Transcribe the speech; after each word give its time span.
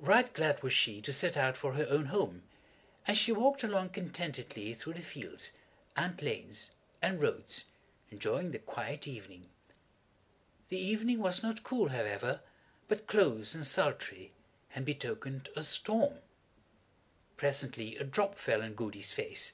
Right 0.00 0.32
glad 0.32 0.62
was 0.62 0.72
she 0.72 1.02
to 1.02 1.12
set 1.12 1.36
out 1.36 1.54
for 1.54 1.74
her 1.74 1.86
own 1.90 2.06
home, 2.06 2.44
and 3.06 3.14
she 3.14 3.30
walked 3.30 3.62
along 3.62 3.90
contentedly 3.90 4.72
through 4.72 4.94
the 4.94 5.02
fields, 5.02 5.52
and 5.94 6.16
lanes, 6.22 6.70
and 7.02 7.22
roads, 7.22 7.66
enjoying 8.10 8.52
the 8.52 8.58
quiet 8.58 9.06
evening. 9.06 9.50
The 10.70 10.78
evening 10.78 11.18
was 11.18 11.42
not 11.42 11.62
cool, 11.62 11.88
however, 11.90 12.40
but 12.88 13.06
close 13.06 13.54
and 13.54 13.66
sultry, 13.66 14.32
and 14.74 14.86
betokened 14.86 15.50
a 15.54 15.62
storm. 15.62 16.20
Presently 17.36 17.98
a 17.98 18.04
drop 18.04 18.38
fell 18.38 18.62
on 18.62 18.72
Goody's 18.72 19.12
face. 19.12 19.52